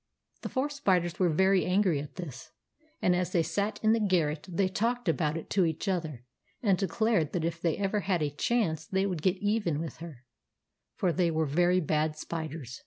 The 0.41 0.49
four 0.49 0.71
spiders 0.71 1.19
were 1.19 1.29
very 1.29 1.63
angry 1.63 1.99
at 1.99 2.15
this; 2.15 2.49
and 3.03 3.15
as 3.15 3.33
they 3.33 3.43
sat 3.43 3.79
in 3.83 3.93
the 3.93 3.99
garret 3.99 4.47
they 4.49 4.67
talked 4.67 5.07
about 5.07 5.37
it 5.37 5.47
to 5.51 5.63
each 5.63 5.87
other, 5.87 6.25
and 6.63 6.75
declared 6.75 7.33
that 7.33 7.45
if 7.45 7.61
they 7.61 7.77
ever 7.77 7.99
had 7.99 8.23
a 8.23 8.31
chance 8.35 8.87
they 8.87 9.05
would 9.05 9.21
get 9.21 9.37
even 9.37 9.79
with 9.79 9.97
her; 9.97 10.25
for 10.95 11.13
they 11.13 11.29
were 11.29 11.45
very 11.45 11.81
bad 11.81 12.17
spiders. 12.17 12.79